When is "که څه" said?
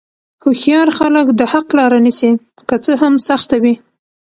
2.69-2.91